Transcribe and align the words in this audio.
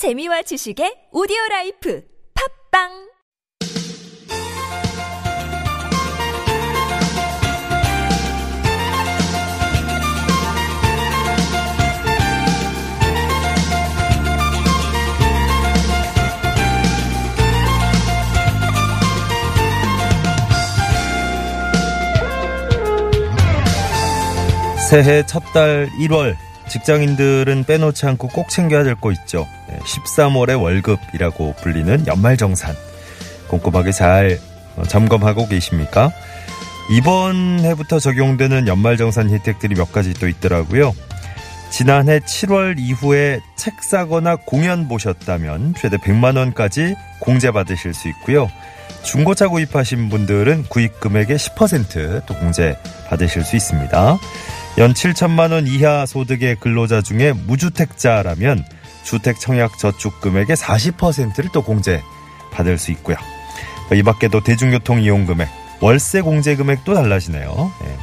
재미와 0.00 0.40
지식의 0.40 1.12
오디오 1.12 1.36
라이프 1.50 2.02
팝빵! 2.72 2.88
새해 24.88 25.22
첫 25.26 25.42
달 25.52 25.90
1월 25.98 26.49
직장인들은 26.70 27.64
빼놓지 27.64 28.06
않고 28.06 28.28
꼭 28.28 28.48
챙겨야 28.48 28.84
될 28.84 28.94
거 28.94 29.12
있죠. 29.12 29.46
13월의 29.84 30.60
월급이라고 30.60 31.54
불리는 31.60 32.06
연말정산. 32.06 32.74
꼼꼼하게 33.48 33.92
잘 33.92 34.38
어, 34.76 34.82
점검하고 34.84 35.48
계십니까? 35.48 36.10
이번 36.90 37.60
해부터 37.60 37.98
적용되는 37.98 38.66
연말정산 38.68 39.30
혜택들이 39.30 39.74
몇 39.74 39.92
가지 39.92 40.14
또 40.14 40.28
있더라고요. 40.28 40.92
지난해 41.70 42.18
7월 42.18 42.76
이후에 42.78 43.40
책 43.56 43.82
사거나 43.82 44.36
공연 44.36 44.88
보셨다면 44.88 45.74
최대 45.78 45.96
100만 45.98 46.36
원까지 46.36 46.94
공제받으실 47.20 47.94
수 47.94 48.08
있고요. 48.08 48.48
중고차 49.02 49.48
구입하신 49.48 50.08
분들은 50.08 50.64
구입 50.68 50.98
금액의 51.00 51.38
10%또 51.38 52.34
공제 52.34 52.76
받으실 53.08 53.44
수 53.44 53.56
있습니다. 53.56 54.18
연 54.78 54.94
7천만 54.94 55.52
원 55.52 55.66
이하 55.66 56.06
소득의 56.06 56.56
근로자 56.56 57.02
중에 57.02 57.32
무주택자라면 57.32 58.64
주택 59.02 59.40
청약 59.40 59.78
저축 59.78 60.20
금액의 60.20 60.56
40%를 60.56 61.50
또 61.52 61.62
공제 61.62 62.02
받을 62.52 62.78
수 62.78 62.90
있고요. 62.92 63.16
이 63.92 64.02
밖에도 64.02 64.40
대중교통 64.42 65.00
이용 65.00 65.26
금액, 65.26 65.48
월세 65.80 66.20
공제 66.20 66.54
금액도 66.56 66.94
달라지네요. 66.94 67.72
네. 67.82 67.96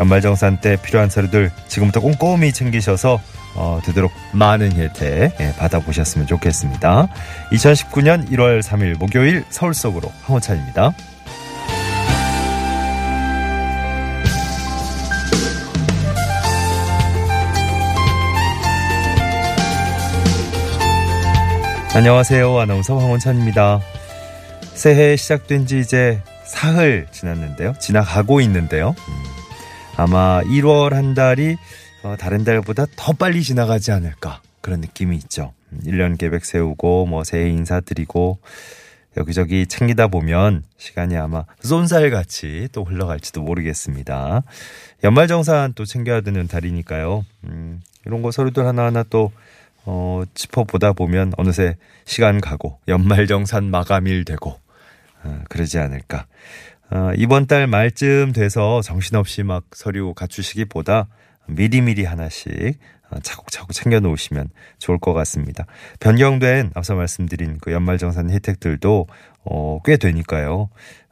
연말정산 0.00 0.60
때 0.60 0.76
필요한 0.80 1.10
서류들 1.10 1.52
지금부터 1.68 2.00
꼼꼼히 2.00 2.52
챙기셔서 2.52 3.20
어, 3.54 3.80
되도록 3.84 4.12
많은 4.32 4.72
혜택 4.72 5.36
예, 5.40 5.52
받아보셨으면 5.58 6.26
좋겠습니다. 6.26 7.08
2019년 7.52 8.30
1월 8.30 8.62
3일 8.62 8.96
목요일 8.98 9.44
서울 9.50 9.74
속으로 9.74 10.10
황호찬입니다. 10.22 10.92
안녕하세요. 22.00 22.58
아나운서 22.58 22.96
황원찬입니다. 22.96 23.82
새해 24.72 25.16
시작된 25.16 25.66
지 25.66 25.80
이제 25.80 26.22
사흘 26.46 27.06
지났는데요. 27.10 27.74
지나가고 27.78 28.40
있는데요. 28.40 28.94
음, 28.96 29.14
아마 29.98 30.40
1월 30.44 30.92
한 30.92 31.12
달이 31.12 31.58
어, 32.02 32.16
다른 32.18 32.42
달보다 32.42 32.86
더 32.96 33.12
빨리 33.12 33.42
지나가지 33.42 33.92
않을까 33.92 34.40
그런 34.62 34.80
느낌이 34.80 35.14
있죠. 35.16 35.52
1년 35.84 36.12
음, 36.12 36.16
계획 36.16 36.46
세우고 36.46 37.04
뭐 37.04 37.22
새해 37.22 37.50
인사드리고 37.50 38.38
여기저기 39.18 39.66
챙기다 39.66 40.08
보면 40.08 40.62
시간이 40.78 41.18
아마 41.18 41.44
쏜살같이 41.60 42.68
또 42.72 42.82
흘러갈지도 42.82 43.42
모르겠습니다. 43.42 44.42
연말정산 45.04 45.74
또 45.74 45.84
챙겨야 45.84 46.22
되는 46.22 46.48
달이니까요. 46.48 47.26
음, 47.44 47.82
이런 48.06 48.22
거 48.22 48.30
서류들 48.30 48.64
하나하나 48.64 49.02
또 49.02 49.32
어, 49.92 50.22
짚어보다 50.34 50.92
보면 50.92 51.32
어느새 51.36 51.76
시간 52.04 52.40
가고 52.40 52.78
연말정산 52.86 53.64
마감일 53.72 54.24
되고 54.24 54.60
어, 55.24 55.42
그러지 55.48 55.80
않을까. 55.80 56.26
어, 56.92 57.10
이번 57.16 57.48
달 57.48 57.66
말쯤 57.66 58.32
돼서 58.32 58.82
정신없이 58.82 59.42
막 59.42 59.64
서류 59.72 60.14
갖추시기보다 60.14 61.08
미리미리 61.48 62.04
하나씩 62.04 62.78
어, 63.10 63.18
차곡차곡 63.20 63.72
챙겨 63.72 63.98
놓으시면 63.98 64.50
좋을 64.78 64.98
것 64.98 65.12
같습니다. 65.12 65.66
변경된 65.98 66.70
앞서 66.74 66.94
말씀드린 66.94 67.58
그 67.60 67.72
연말정산 67.72 68.30
혜택들도 68.30 69.08
어, 69.44 69.80
꽤 69.84 69.96
되니까요. 69.96 70.70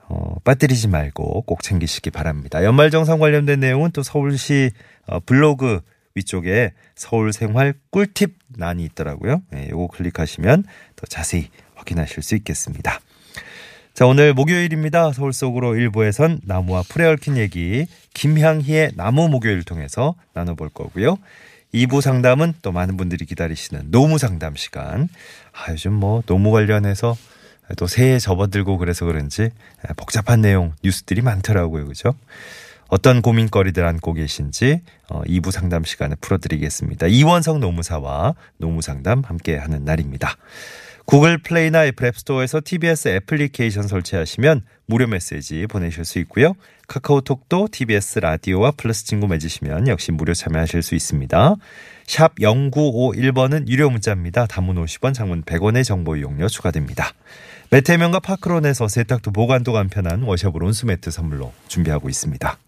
어, 0.08 0.36
빠뜨리지 0.44 0.86
말고 0.86 1.42
꼭 1.42 1.64
챙기시기 1.64 2.10
바랍니다. 2.10 2.62
연말정산 2.62 3.18
관련된 3.18 3.58
내용은 3.58 3.90
또 3.90 4.04
서울시 4.04 4.70
어, 5.08 5.18
블로그 5.18 5.80
위쪽에 6.18 6.72
서울 6.94 7.32
생활 7.32 7.74
꿀팁 7.90 8.34
난이 8.48 8.84
있더라고요. 8.84 9.42
네, 9.50 9.68
요거 9.70 9.88
클릭하시면 9.88 10.64
더 10.96 11.06
자세히 11.06 11.48
확인하실 11.74 12.22
수 12.22 12.34
있겠습니다. 12.36 13.00
자, 13.94 14.06
오늘 14.06 14.34
목요일입니다. 14.34 15.12
서울 15.12 15.32
속으로 15.32 15.74
일부에선 15.74 16.40
나무와 16.44 16.82
풀에 16.88 17.06
얽힌 17.06 17.36
얘기 17.36 17.86
김향희의 18.14 18.92
나무 18.94 19.28
목요일 19.28 19.64
통해서 19.64 20.14
나눠볼 20.34 20.68
거고요. 20.68 21.18
2부 21.74 22.00
상담은 22.00 22.54
또 22.62 22.72
많은 22.72 22.96
분들이 22.96 23.24
기다리시는 23.24 23.90
노무 23.90 24.18
상담 24.18 24.54
시간. 24.54 25.08
아, 25.52 25.72
요즘 25.72 25.92
뭐 25.92 26.22
노무 26.26 26.50
관련해서 26.50 27.16
또 27.76 27.86
새해 27.86 28.18
접어들고 28.18 28.78
그래서 28.78 29.04
그런지 29.04 29.50
복잡한 29.96 30.40
내용 30.40 30.74
뉴스들이 30.82 31.20
많더라고요. 31.22 31.86
그죠? 31.86 32.14
어떤 32.88 33.22
고민거리들 33.22 33.86
안고 33.86 34.14
계신지 34.14 34.80
어, 35.08 35.22
2부 35.22 35.50
상담 35.50 35.84
시간에 35.84 36.14
풀어드리겠습니다. 36.20 37.06
이원성 37.06 37.60
노무사와 37.60 38.34
노무상담 38.56 39.22
함께 39.24 39.56
하는 39.56 39.84
날입니다. 39.84 40.36
구글 41.04 41.38
플레이나 41.38 41.86
애플 41.86 42.06
앱스토어에서 42.08 42.60
TBS 42.62 43.08
애플리케이션 43.08 43.88
설치하시면 43.88 44.60
무료 44.84 45.06
메시지 45.06 45.66
보내실 45.66 46.04
수 46.04 46.18
있고요. 46.18 46.54
카카오톡도 46.86 47.68
TBS 47.72 48.18
라디오와 48.18 48.72
플러스 48.72 49.06
친구 49.06 49.26
맺으시면 49.26 49.88
역시 49.88 50.12
무료 50.12 50.34
참여하실 50.34 50.82
수 50.82 50.94
있습니다. 50.94 51.54
샵 52.06 52.34
0951번은 52.34 53.68
유료 53.68 53.88
문자입니다. 53.88 54.44
단문 54.46 54.76
50원, 54.84 55.14
장문 55.14 55.44
100원의 55.44 55.82
정보 55.82 56.14
이용료 56.14 56.48
추가됩니다. 56.48 57.12
매트 57.70 57.92
명가 57.92 58.20
파크론에서 58.20 58.88
세탁도 58.88 59.30
보관도 59.30 59.72
간편한 59.72 60.22
washable 60.24 60.62
온수매트 60.62 61.10
선물로 61.10 61.54
준비하고 61.68 62.10
있습니다. 62.10 62.58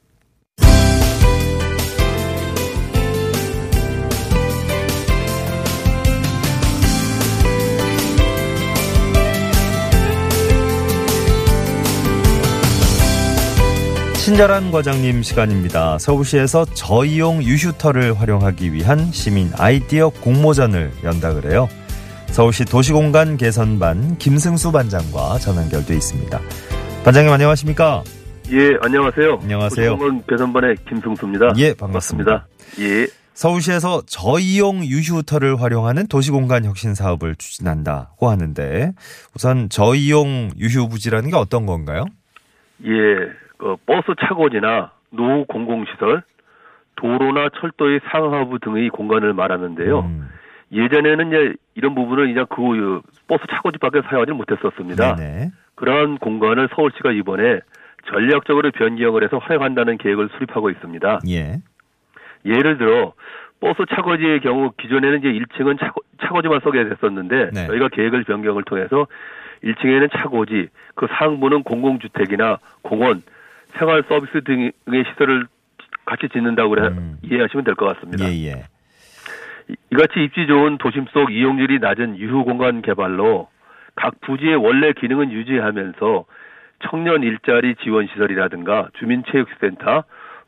친절한 14.40 14.70
과장님 14.70 15.22
시간입니다. 15.22 15.98
서울시에서 15.98 16.64
저이용 16.64 17.42
유휴터를 17.42 18.18
활용하기 18.18 18.72
위한 18.72 19.12
시민 19.12 19.50
아이디어 19.58 20.08
공모전을 20.08 20.92
연다 21.04 21.34
그래요. 21.34 21.68
서울시 22.28 22.64
도시공간 22.64 23.36
개선반 23.36 24.16
김승수 24.16 24.72
반장과 24.72 25.36
전화 25.40 25.60
연결돼 25.60 25.92
있습니다. 25.92 26.40
반장님 27.04 27.30
안녕하십니까? 27.30 28.02
예, 28.50 28.78
안녕하세요. 28.80 29.40
안녕하세요. 29.42 29.90
도시공간 29.90 30.24
개선반의 30.26 30.76
김승수입니다. 30.88 31.52
예, 31.58 31.74
반갑습니다. 31.74 32.46
예. 32.78 33.08
서울시에서 33.34 34.04
저이용 34.06 34.86
유휴터를 34.86 35.60
활용하는 35.60 36.06
도시공간 36.06 36.64
혁신 36.64 36.94
사업을 36.94 37.36
추진한다고 37.36 38.30
하는데 38.30 38.94
우선 39.34 39.68
저이용 39.68 40.52
유휴부지라는 40.56 41.28
게 41.28 41.36
어떤 41.36 41.66
건가요? 41.66 42.06
예, 42.86 42.88
그 43.60 43.76
버스 43.84 44.06
차고지나 44.18 44.90
노후 45.10 45.44
공공시설, 45.44 46.22
도로나 46.96 47.50
철도의 47.60 48.00
상하부 48.10 48.58
등의 48.60 48.88
공간을 48.88 49.34
말하는데요. 49.34 50.00
음. 50.00 50.28
예전에는 50.72 51.28
이제 51.28 51.54
이런 51.74 51.94
부분을 51.94 52.30
이제 52.30 52.44
그 52.48 53.02
버스 53.28 53.42
차고지밖에 53.50 54.00
사용하지 54.02 54.32
못했었습니다. 54.32 55.16
네네. 55.16 55.50
그러한 55.74 56.18
공간을 56.18 56.70
서울시가 56.74 57.12
이번에 57.12 57.60
전략적으로 58.06 58.70
변경을 58.70 59.24
해서 59.24 59.36
활용한다는 59.36 59.98
계획을 59.98 60.30
수립하고 60.34 60.70
있습니다. 60.70 61.20
예. 61.28 61.58
예를 62.46 62.78
들어 62.78 63.12
버스 63.60 63.84
차고지의 63.90 64.40
경우 64.40 64.72
기존에는 64.78 65.18
이제 65.18 65.28
1층은 65.32 65.78
차고, 65.78 66.00
차고지만 66.22 66.60
쓰게 66.60 66.88
됐었는데 66.88 67.50
네. 67.52 67.66
저희가 67.66 67.88
계획을 67.88 68.24
변경을 68.24 68.62
통해서 68.62 69.06
1층에는 69.62 70.10
차고지, 70.12 70.68
그 70.94 71.06
상부는 71.10 71.62
공공주택이나 71.64 72.58
공원, 72.80 73.22
생활 73.78 74.02
서비스 74.08 74.42
등의 74.44 74.72
시설을 75.12 75.46
같이 76.04 76.28
짓는다고 76.28 76.70
그래 76.70 76.88
음. 76.88 77.16
이해하시면 77.22 77.64
될 77.64 77.74
것 77.74 77.86
같습니다. 77.94 78.24
예, 78.26 78.46
예. 78.46 78.64
이같이 79.92 80.24
입지 80.24 80.46
좋은 80.46 80.78
도심 80.78 81.06
속 81.12 81.32
이용률이 81.32 81.78
낮은 81.78 82.18
유휴 82.18 82.44
공간 82.44 82.82
개발로 82.82 83.48
각 83.94 84.20
부지의 84.22 84.56
원래 84.56 84.92
기능은 84.92 85.30
유지하면서 85.30 86.24
청년 86.88 87.22
일자리 87.22 87.74
지원 87.76 88.06
시설이라든가 88.08 88.88
주민 88.98 89.22
체육센터, 89.30 90.04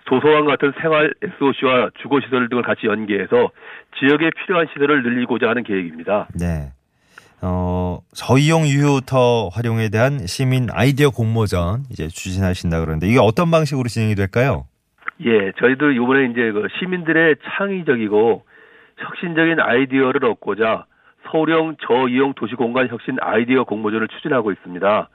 도서관 0.07 0.47
같은 0.47 0.73
생활 0.81 1.13
SOC와 1.23 1.91
주거 2.01 2.21
시설 2.21 2.49
등을 2.49 2.63
같이 2.63 2.87
연계해서 2.87 3.51
지역에 3.99 4.31
필요한 4.31 4.67
시설을 4.73 5.03
늘리고자 5.03 5.49
하는 5.49 5.63
계획입니다. 5.63 6.27
네. 6.41 6.73
어, 7.43 7.99
저희용 8.15 8.67
유효터 8.67 9.49
활용에 9.53 9.89
대한 9.89 10.27
시민 10.27 10.69
아이디어 10.71 11.11
공모전 11.11 11.83
이제 11.91 12.07
추진하신다 12.07 12.81
그러는데 12.81 13.09
이게 13.09 13.19
어떤 13.19 13.51
방식으로 13.51 13.89
진행이 13.89 14.15
될까요? 14.15 14.67
예, 15.25 15.53
저희도 15.59 15.91
이번에 15.91 16.27
이제 16.27 16.53
그 16.53 16.69
시민들의 16.79 17.37
창의적이고 17.43 18.45
혁신적인 18.99 19.61
아이디어를 19.61 20.25
얻고자 20.25 20.87
서울형 21.31 21.77
저이용 21.87 22.35
도시공간 22.35 22.89
혁신 22.89 23.17
아이디어 23.21 23.65
공모전을 23.65 24.09
추진하고 24.09 24.53
있습니다. 24.53 25.09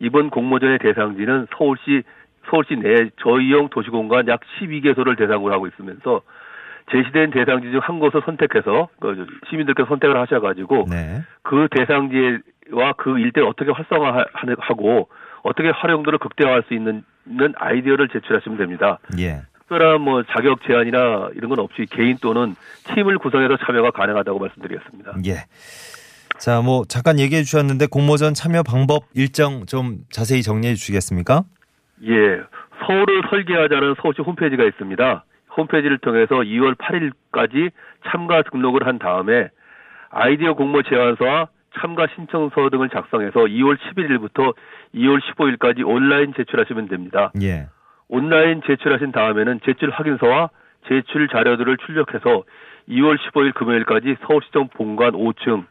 이번 0.00 0.30
공모전의 0.30 0.78
대상지는 0.80 1.46
서울시 1.56 2.02
서울시 2.50 2.74
내 2.76 3.10
저이용 3.22 3.68
도시공간 3.70 4.28
약 4.28 4.40
12개소를 4.60 5.16
대상으로 5.16 5.52
하고 5.52 5.66
있으면서 5.66 6.22
제시된 6.90 7.30
대상지 7.30 7.70
중 7.70 7.80
한 7.80 7.98
곳을 7.98 8.22
선택해서 8.24 8.88
그 9.00 9.26
시민들께서 9.48 9.88
선택을 9.88 10.20
하셔가지고 10.20 10.86
네. 10.90 11.22
그 11.42 11.68
대상지와 11.70 12.92
그 12.96 13.18
일대를 13.18 13.48
어떻게 13.48 13.70
활성화하고 13.70 15.08
어떻게 15.42 15.70
활용도를 15.70 16.18
극대화할 16.18 16.64
수 16.68 16.74
있는 16.74 17.02
있는 17.26 17.54
아이디어를 17.56 18.08
제출하시면 18.08 18.58
됩니다. 18.58 18.98
예. 19.18 19.42
특별한 19.60 20.00
뭐 20.00 20.22
자격 20.24 20.62
제한이나 20.66 21.30
이런 21.34 21.48
건 21.48 21.60
없이 21.60 21.86
개인 21.90 22.16
또는 22.20 22.56
팀을 22.94 23.18
구성해서 23.18 23.56
참여가 23.64 23.90
가능하다고 23.92 24.38
말씀드리겠습니다. 24.38 25.14
예. 25.26 25.44
자, 26.38 26.60
뭐 26.60 26.84
잠깐 26.88 27.18
얘기해 27.20 27.42
주셨는데 27.42 27.86
공모전 27.86 28.34
참여 28.34 28.62
방법 28.62 29.04
일정 29.14 29.66
좀 29.66 29.98
자세히 30.10 30.42
정리해 30.42 30.74
주시겠습니까? 30.74 31.44
예. 32.04 32.40
서울을 32.86 33.22
설계하자는 33.30 33.94
서울시 34.00 34.22
홈페이지가 34.22 34.64
있습니다. 34.64 35.24
홈페이지를 35.56 35.98
통해서 35.98 36.36
2월 36.36 36.74
8일까지 36.76 37.70
참가 38.06 38.42
등록을 38.42 38.86
한 38.86 38.98
다음에 38.98 39.48
아이디어 40.10 40.54
공모 40.54 40.82
제안서와 40.82 41.48
참가 41.78 42.06
신청서 42.14 42.70
등을 42.70 42.88
작성해서 42.90 43.40
2월 43.40 43.76
11일부터 43.78 44.54
2월 44.94 45.20
15일까지 45.20 45.86
온라인 45.86 46.34
제출하시면 46.34 46.88
됩니다. 46.88 47.32
예. 47.42 47.68
온라인 48.08 48.60
제출하신 48.66 49.12
다음에는 49.12 49.60
제출 49.64 49.90
확인서와 49.90 50.50
제출 50.88 51.28
자료들을 51.28 51.76
출력해서 51.78 52.42
2월 52.88 53.18
15일 53.18 53.54
금요일까지 53.54 54.16
서울시청 54.26 54.68
본관 54.68 55.12
5층 55.12 55.66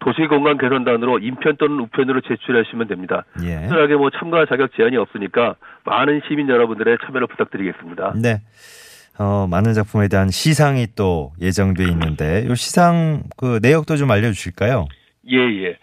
도시공간 0.00 0.56
개선단으로 0.58 1.18
인편 1.18 1.56
또는 1.58 1.78
우편으로 1.80 2.22
제출하시면 2.22 2.88
됩니다. 2.88 3.24
예. 3.44 3.60
특별하게 3.60 3.96
뭐 3.96 4.10
참가 4.10 4.46
자격 4.46 4.74
제한이 4.74 4.96
없으니까 4.96 5.56
많은 5.84 6.22
시민 6.26 6.48
여러분들의 6.48 6.98
참여를 7.04 7.26
부탁드리겠습니다. 7.28 8.14
네. 8.20 8.40
어, 9.20 9.46
많은 9.46 9.74
작품에 9.74 10.08
대한 10.08 10.30
시상이 10.30 10.86
또 10.96 11.32
예정돼 11.42 11.84
있는데 11.84 12.46
이 12.48 12.54
시상 12.56 13.24
그 13.36 13.58
내역도 13.60 13.96
좀 13.96 14.10
알려 14.10 14.32
주실까요? 14.32 14.86
예, 15.30 15.36
예. 15.36 15.76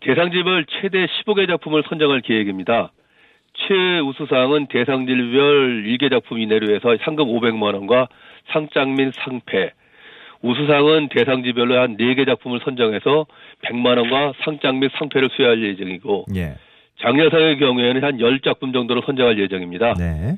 대상지별 0.00 0.66
최대 0.66 1.06
15개 1.06 1.48
작품을 1.48 1.84
선정할 1.88 2.20
계획입니다. 2.20 2.92
최우수상은 3.66 4.66
대상질별 4.66 5.84
1개 5.84 6.10
작품 6.10 6.38
이내로 6.38 6.74
해서 6.74 6.94
상금 7.02 7.28
500만 7.28 7.74
원과 7.74 8.08
상장 8.52 8.94
및 8.94 9.14
상패. 9.24 9.72
우수상은 10.42 11.08
대상지별로 11.08 11.80
한 11.80 11.96
4개 11.96 12.26
작품을 12.26 12.60
선정해서 12.62 13.24
100만 13.64 13.96
원과 13.96 14.34
상장 14.44 14.80
및 14.80 14.90
상패를 14.98 15.30
수여할 15.34 15.62
예정이고 15.62 16.26
예. 16.36 16.56
장려상의 17.00 17.58
경우에는 17.58 18.04
한 18.04 18.18
10작품 18.18 18.74
정도로 18.74 19.00
선정할 19.06 19.38
예정입니다. 19.38 19.94
네. 19.94 20.36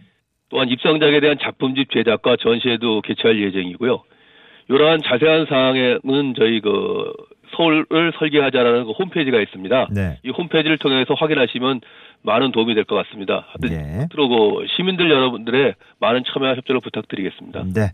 또한 0.55 0.69
입상작에 0.69 1.19
대한 1.19 1.37
작품집 1.43 1.91
제작과 1.91 2.37
전시회도 2.41 3.01
개최할 3.01 3.43
예정이고요. 3.43 4.05
이러한 4.69 5.03
자세한 5.03 5.47
사항은 5.47 6.35
저희 6.39 6.61
그 6.61 7.13
서울을 7.57 8.13
설계하자라는 8.21 8.85
그 8.85 8.93
홈페이지가 8.93 9.41
있습니다. 9.41 9.89
네. 9.91 10.19
이 10.25 10.31
홈페이지를 10.31 10.79
통해서 10.79 11.15
확인하시면 11.15 11.81
많은 12.23 12.53
도움이 12.53 12.75
될 12.77 12.85
것 12.85 12.95
같습니다. 12.95 13.49
예. 13.65 14.07
그리고 14.13 14.63
시민들 14.77 15.11
여러분들의 15.11 15.75
많은 15.99 16.23
참여와 16.33 16.55
협조를 16.55 16.81
부탁드리겠습니다. 16.83 17.65
네. 17.75 17.91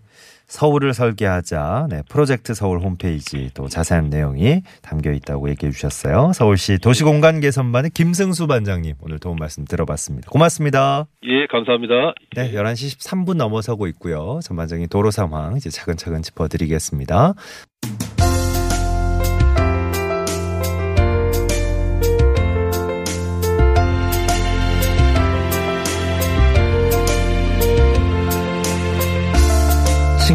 서울을 0.50 0.94
설계하자. 0.94 1.86
네. 1.88 2.02
프로젝트 2.08 2.54
서울 2.54 2.80
홈페이지 2.80 3.50
또 3.54 3.68
자세한 3.68 4.10
내용이 4.10 4.62
담겨 4.82 5.12
있다고 5.12 5.48
얘기해 5.50 5.70
주셨어요. 5.70 6.32
서울시 6.34 6.78
도시공간 6.78 7.40
개선반의 7.40 7.92
김승수 7.92 8.48
반장님 8.48 8.96
오늘 9.00 9.20
도움 9.20 9.36
말씀 9.36 9.64
들어봤습니다. 9.64 10.28
고맙습니다. 10.30 11.06
예, 11.24 11.46
감사합니다. 11.46 12.14
네. 12.34 12.52
11시 12.52 12.98
13분 12.98 13.36
넘어서고 13.36 13.86
있고요. 13.88 14.40
전반적인 14.42 14.88
도로 14.88 15.12
상황 15.12 15.56
이제 15.56 15.70
차근차근 15.70 16.22
짚어드리겠습니다. 16.22 17.34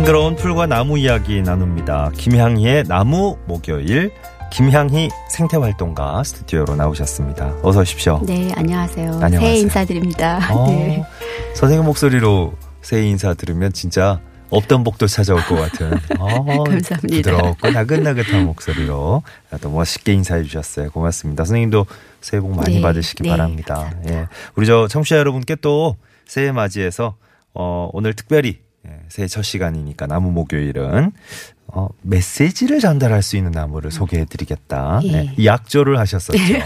싱그러운 0.06 0.36
풀과 0.36 0.68
나무 0.68 1.00
이야기 1.00 1.42
나눕니다. 1.42 2.12
김향희의 2.16 2.84
나무 2.84 3.40
목요일 3.48 4.12
김향희 4.52 5.10
생태활동가 5.31 6.24
스튜디오로 6.24 6.75
나오셨습니다. 6.75 7.56
어서 7.63 7.80
오십시오. 7.80 8.22
네, 8.24 8.52
안녕하세요. 8.56 9.13
안녕하세요. 9.13 9.40
새해 9.40 9.57
인사드립니다. 9.57 10.54
어, 10.54 10.68
네. 10.69 11.04
선생님 11.56 11.86
목소리로 11.86 12.54
새해 12.84 13.07
인사 13.07 13.34
들으면 13.34 13.74
진짜 13.74 14.22
없던 14.52 14.84
복도 14.84 15.07
찾아올 15.07 15.42
것 15.42 15.56
같은 15.56 15.94
어, 16.19 16.44
감사합니다. 16.44 16.98
부드럽고 17.00 17.72
나긋나긋한 17.72 18.46
목소리로 18.46 19.24
또 19.60 19.69
멋있게 19.72 20.13
인사해 20.13 20.44
주셨어요. 20.44 20.92
고맙습니다. 20.92 21.46
선생님도 21.46 21.88
새해 22.22 22.42
복 22.42 22.56
많이 22.56 22.75
네, 22.75 22.81
받으시기 22.81 23.24
네, 23.24 23.30
바랍니다. 23.30 23.74
감사합니다. 23.74 24.13
예. 24.13 24.28
우리 24.56 24.68
저 24.68 24.88
청취자 24.88 25.18
여러분께 25.18 25.56
또 25.56 25.98
새해 26.28 26.52
맞이해서 26.52 27.16
어, 27.56 27.90
오늘 27.92 28.13
특별히 28.13 28.64
예, 28.85 28.99
새해 29.09 29.27
첫 29.27 29.41
시간이니까 29.41 30.07
나무 30.07 30.31
목요일은 30.31 31.11
어, 31.67 31.89
메시지를 32.03 32.79
전달할 32.79 33.21
수 33.21 33.35
있는 33.37 33.51
나무를 33.51 33.91
소개해 33.91 34.25
드리겠다. 34.25 34.99
예. 35.03 35.11
네, 35.11 35.33
이 35.37 35.45
약조를 35.45 35.97
하셨었죠. 35.99 36.37
네. 36.37 36.63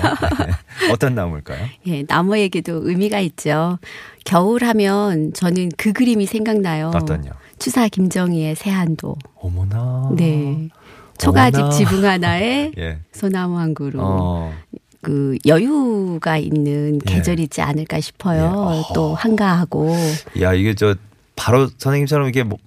어떤 0.92 1.16
나무일까요? 1.16 1.66
예, 1.88 2.04
나무에게도 2.08 2.88
의미가 2.88 3.20
있죠. 3.22 3.80
겨울 4.26 4.64
하면 4.64 5.34
저는 5.34 5.70
그 5.78 5.94
그림이 5.94 6.26
생각나요. 6.26 6.92
어떤요? 6.94 7.32
추사 7.58 7.88
김정희의 7.88 8.56
새한도. 8.56 9.16
어머나. 9.36 10.12
네. 10.16 10.70
초가집 11.18 11.60
어머나. 11.60 11.76
지붕 11.76 12.06
하나에 12.06 12.72
예. 12.78 13.00
소나무 13.12 13.58
한 13.58 13.74
그루. 13.74 14.00
어. 14.02 14.54
그 15.02 15.38
여유가 15.46 16.38
있는 16.38 17.00
예. 17.10 17.14
계절이지 17.14 17.62
않을까 17.62 18.00
싶어요. 18.02 18.74
예. 18.90 18.94
또 18.94 19.16
한가하고. 19.16 19.96
야, 20.42 20.54
이게 20.54 20.74
저 20.76 20.96
바로 21.40 21.70
선생님처럼 21.78 22.28
이게 22.28 22.44
뭐- 22.44 22.58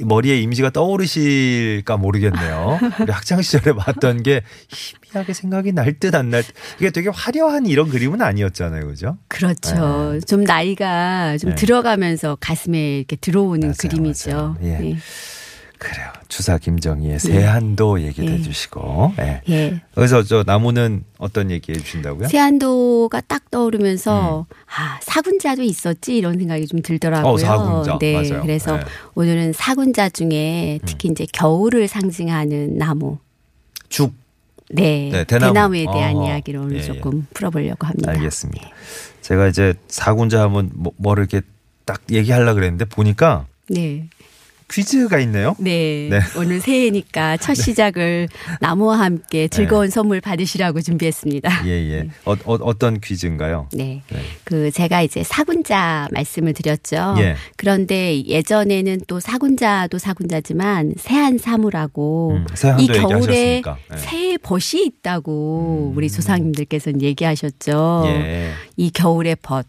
머리에 0.00 0.38
이미지가 0.40 0.70
떠오르실까 0.70 1.96
모르겠네요. 1.96 2.78
우리 3.00 3.10
학창 3.10 3.40
시절에 3.40 3.74
봤던 3.74 4.22
게 4.22 4.42
희미하게 4.68 5.32
생각이 5.32 5.72
날 5.72 5.98
듯 5.98 6.14
안 6.14 6.30
날 6.30 6.42
듯. 6.42 6.54
이게 6.78 6.90
되게 6.90 7.08
화려한 7.12 7.66
이런 7.66 7.88
그림은 7.88 8.20
아니었잖아요. 8.20 8.86
그죠? 8.86 9.16
그렇죠. 9.28 10.18
좀 10.26 10.44
나이가 10.44 11.36
좀 11.38 11.50
네. 11.50 11.56
들어가면서 11.56 12.36
가슴에 12.40 12.98
이렇게 12.98 13.16
들어오는 13.16 13.60
맞아요, 13.68 13.74
그림이죠. 13.78 14.30
맞아요. 14.30 14.56
예. 14.62 14.78
네. 14.78 14.96
추사 16.42 16.58
김정희의 16.58 17.20
세한도 17.20 18.02
얘기도 18.02 18.26
예. 18.26 18.32
해주시고. 18.32 19.12
예. 19.20 19.42
예. 19.48 19.80
그래서 19.94 20.24
저 20.24 20.42
나무는 20.44 21.04
어떤 21.18 21.52
얘기 21.52 21.70
해 21.70 21.76
주신다고요? 21.78 22.26
세안도가 22.26 23.20
딱 23.28 23.48
떠오르면서 23.52 24.46
아 24.66 24.98
사군자도 25.02 25.62
있었지 25.62 26.16
이런 26.16 26.36
생각이 26.36 26.66
좀 26.66 26.82
들더라고요. 26.82 27.30
음. 27.30 27.34
어, 27.34 27.38
사군자. 27.38 27.98
네, 28.00 28.14
맞아요. 28.14 28.42
그래서 28.42 28.76
네. 28.76 28.82
음. 28.82 28.86
오늘은 29.14 29.52
사군자 29.52 30.08
중에 30.08 30.80
특히 30.84 31.10
이제 31.10 31.26
겨울을 31.32 31.86
상징하는 31.86 32.76
나무, 32.76 33.18
죽. 33.88 34.12
네, 34.68 35.10
네, 35.12 35.24
대나무. 35.24 35.76
에 35.76 35.84
대한 35.84 36.16
어허. 36.16 36.26
이야기를 36.26 36.58
오늘 36.58 36.76
예, 36.76 36.78
예. 36.80 36.82
조금 36.82 37.24
풀어보려고 37.34 37.86
합니다. 37.86 38.10
알겠습니다. 38.10 38.68
제가 39.20 39.46
이제 39.46 39.74
사군자 39.86 40.42
하면 40.42 40.70
뭐, 40.74 40.92
뭐를 40.96 41.28
이렇게 41.30 41.46
딱 41.84 42.00
얘기하려고 42.10 42.56
그랬는데 42.56 42.86
보니까 42.86 43.46
네. 43.68 44.08
퀴즈가 44.72 45.18
있네요. 45.20 45.54
네. 45.58 46.08
네. 46.10 46.20
오늘 46.36 46.60
새해니까 46.60 47.36
첫 47.36 47.54
시작을 47.54 48.28
나무와 48.60 48.98
함께 49.00 49.48
즐거운 49.48 49.90
선물 49.90 50.20
받으시라고 50.20 50.80
준비했습니다. 50.80 51.66
예, 51.66 51.70
예. 51.70 52.08
어, 52.24 52.32
어, 52.32 52.54
어떤 52.62 52.98
퀴즈인가요? 53.00 53.68
네. 53.72 54.02
네. 54.10 54.20
그 54.44 54.70
제가 54.70 55.02
이제 55.02 55.22
사군자 55.22 56.08
말씀을 56.12 56.54
드렸죠. 56.54 57.14
예. 57.18 57.36
그런데 57.56 58.24
예전에는 58.24 59.02
또 59.06 59.20
사군자도 59.20 59.98
사군자지만 59.98 60.94
새한 60.96 61.38
사무라고 61.38 62.32
음, 62.32 62.46
새한도 62.54 62.82
이 62.82 62.86
겨울에. 62.86 63.62
네. 63.62 63.96
새의 63.96 64.38
벗이 64.38 64.84
있다고 64.86 65.90
음. 65.92 65.96
우리 65.96 66.10
조상님들께서는 66.10 67.02
얘기하셨죠. 67.02 68.04
예. 68.06 68.52
이 68.76 68.90
겨울의 68.90 69.36
벗 69.42 69.66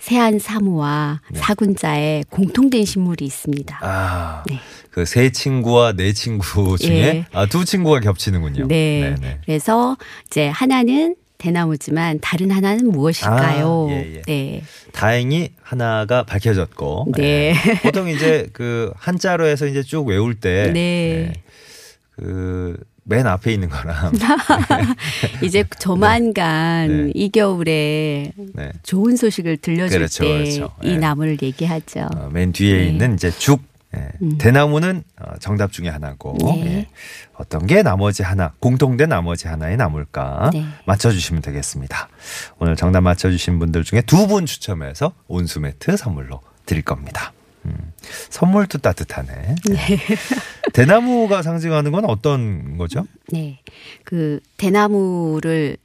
세안 0.00 0.38
사무와 0.38 1.20
네. 1.30 1.38
사군자에 1.38 2.24
공통된 2.30 2.84
식물이 2.84 3.24
있습니다. 3.24 3.78
아, 3.82 4.44
네. 4.46 4.58
그세 4.90 5.30
친구와 5.30 5.92
네 5.92 6.12
친구 6.12 6.76
중에 6.78 6.92
예. 6.92 7.24
아, 7.32 7.46
두 7.46 7.64
친구가 7.64 8.00
겹치는군요. 8.00 8.66
네. 8.68 9.14
네네. 9.20 9.40
그래서 9.44 9.96
이제 10.26 10.48
하나는 10.48 11.16
대나무지만 11.38 12.18
다른 12.20 12.50
하나는 12.50 12.90
무엇일까요? 12.90 13.86
아, 13.88 13.92
예, 13.92 14.14
예. 14.16 14.22
네. 14.26 14.62
다행히 14.92 15.50
하나가 15.62 16.24
밝혀졌고. 16.24 17.12
네. 17.16 17.54
보통 17.82 18.08
이제 18.08 18.48
그 18.52 18.92
한자로 18.96 19.46
해서 19.46 19.66
이제 19.66 19.82
쭉 19.82 20.06
외울 20.08 20.34
때. 20.34 20.72
네. 20.72 21.32
그, 22.16 22.76
맨 23.08 23.26
앞에 23.26 23.52
있는 23.54 23.70
거랑. 23.70 24.12
이제 25.42 25.64
조만간 25.80 27.06
네. 27.06 27.12
이 27.14 27.30
겨울에 27.30 28.32
네. 28.54 28.72
좋은 28.82 29.16
소식을 29.16 29.56
들려줄 29.58 29.98
그렇죠, 29.98 30.24
때 30.24 30.28
그렇죠. 30.44 30.70
이 30.82 30.92
네. 30.92 30.98
나무를 30.98 31.38
얘기하죠. 31.40 32.08
어, 32.14 32.28
맨 32.30 32.52
뒤에 32.52 32.76
네. 32.76 32.86
있는 32.88 33.14
이제 33.14 33.30
죽. 33.30 33.66
예. 33.96 34.06
음. 34.20 34.36
대나무는 34.36 35.02
어, 35.18 35.32
정답 35.40 35.72
중에 35.72 35.88
하나고 35.88 36.36
네. 36.42 36.66
예. 36.66 36.86
어떤 37.32 37.66
게 37.66 37.82
나머지 37.82 38.22
하나 38.22 38.52
공통된 38.60 39.08
나머지 39.08 39.48
하나의 39.48 39.78
나무일까 39.78 40.50
네. 40.52 40.66
맞춰주시면 40.84 41.40
되겠습니다. 41.40 42.10
오늘 42.58 42.76
정답 42.76 43.00
맞춰주신 43.00 43.58
분들 43.58 43.84
중에 43.84 44.02
두 44.02 44.26
분 44.26 44.44
추첨해서 44.44 45.14
온수 45.26 45.60
매트 45.60 45.96
선물로 45.96 46.42
드릴 46.66 46.82
겁니다. 46.82 47.32
음, 47.68 47.92
선물도 48.30 48.78
따뜻하네. 48.78 49.54
네. 49.68 49.98
대나무가 50.72 51.42
상징하는 51.42 51.92
건 51.92 52.04
어떤 52.04 52.78
거죠? 52.78 53.06
네. 53.28 53.60
그 54.04 54.40
대나무를 54.56 55.76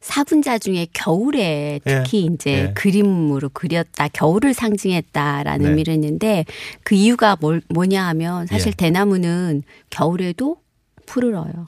사군자 0.00 0.58
중에 0.58 0.86
겨울에 0.92 1.80
특히 1.84 2.24
이제 2.24 2.50
예. 2.68 2.72
그림으로 2.74 3.50
그렸다, 3.50 4.08
겨울을 4.08 4.54
상징했다라는 4.54 5.62
네. 5.62 5.68
의미를 5.70 5.94
했는데 5.94 6.46
그 6.82 6.94
이유가 6.94 7.36
뭘, 7.38 7.60
뭐냐 7.68 8.06
하면 8.08 8.46
사실 8.46 8.68
예. 8.68 8.76
대나무는 8.76 9.62
겨울에도 9.90 10.56
푸르러요. 11.04 11.66